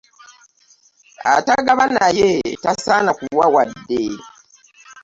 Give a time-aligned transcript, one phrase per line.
[1.35, 2.29] Atagaba naye
[2.63, 4.01] tasaana kuwa wadde.